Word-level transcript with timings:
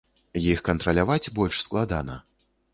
Іх 0.51 0.63
кантраляваць 0.69 1.31
больш 1.37 1.63
складана. 1.67 2.19